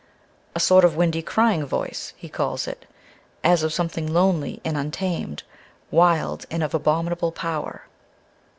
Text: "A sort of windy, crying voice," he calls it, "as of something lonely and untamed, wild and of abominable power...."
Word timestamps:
"A 0.55 0.59
sort 0.59 0.83
of 0.83 0.95
windy, 0.95 1.21
crying 1.21 1.63
voice," 1.63 2.13
he 2.17 2.27
calls 2.27 2.67
it, 2.67 2.87
"as 3.43 3.61
of 3.61 3.71
something 3.71 4.11
lonely 4.11 4.59
and 4.65 4.75
untamed, 4.75 5.43
wild 5.91 6.47
and 6.49 6.63
of 6.63 6.73
abominable 6.73 7.31
power...." 7.31 7.83